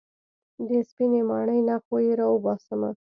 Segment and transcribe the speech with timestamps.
[0.67, 2.89] د سپينې ماڼۍ نه خو يې راوباسمه.